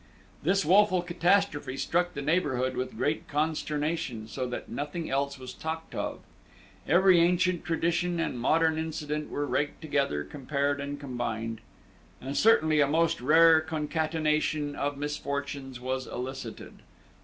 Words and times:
This 0.41 0.65
woful 0.65 1.03
catastrophe 1.03 1.77
struck 1.77 2.15
the 2.15 2.23
neighborhood 2.23 2.75
with 2.75 2.97
great 2.97 3.27
consternation, 3.27 4.27
so 4.27 4.47
that 4.47 4.67
nothing 4.67 5.11
else 5.11 5.37
was 5.37 5.53
talked 5.53 5.93
of. 5.93 6.21
Every 6.87 7.19
ancient 7.19 7.63
tradition 7.65 8.19
and 8.19 8.39
modern 8.39 8.79
incident 8.79 9.29
were 9.29 9.45
raked 9.45 9.79
together, 9.79 10.23
compared, 10.23 10.81
and 10.81 10.99
combined; 10.99 11.61
and 12.19 12.35
certainly 12.35 12.79
a 12.81 12.87
most 12.87 13.21
rare 13.21 13.61
concatenation 13.61 14.75
of 14.75 14.97
misfortunes 14.97 15.79
was 15.79 16.07
elicited. 16.07 16.81